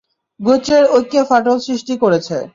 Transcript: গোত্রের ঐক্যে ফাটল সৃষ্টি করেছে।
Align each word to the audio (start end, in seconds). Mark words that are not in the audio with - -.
গোত্রের 0.39 0.83
ঐক্যে 0.91 1.21
ফাটল 1.29 1.57
সৃষ্টি 1.59 1.93
করেছে। 2.03 2.37